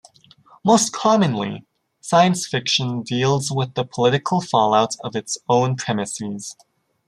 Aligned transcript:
Most 0.65 0.91
commonly, 0.93 1.63
science 1.99 2.47
fiction 2.47 3.03
deals 3.03 3.51
with 3.51 3.75
the 3.75 3.83
political 3.85 4.41
fallout 4.41 4.95
of 5.03 5.15
its 5.15 5.37
own 5.47 5.75
premises. 5.75 6.55